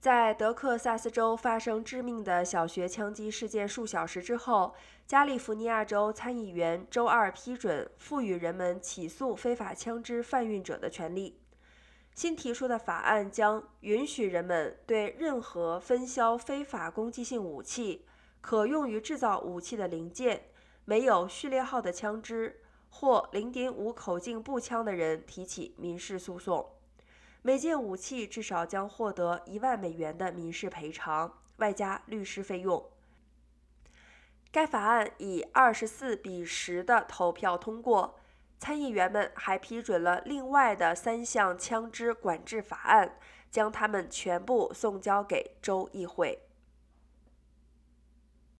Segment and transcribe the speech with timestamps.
[0.00, 4.74] 在德克萨斯州发生致命的小学枪击事件数小时之后，
[5.06, 11.38] 加利福尼亚州参议员周二批准赋予人们起诉非法枪支贩运者的权利。
[12.14, 18.06] 新提出的法案将允许人们对任何分销非法攻击性武器、
[18.40, 20.44] 可用于制造武器的零件、
[20.86, 26.79] 没有序列号的枪支或0.5口径步枪的人提起民事诉讼。
[27.42, 32.90] 每件武器至少将获得一万美元的民事赔偿，外加律师费用。
[34.52, 38.16] 该法案以二十四比十的投票通过。
[38.58, 43.16] 参议员们还批准了另外的三项枪支管制法案，
[43.50, 46.49] 将它们全部送交给州议会。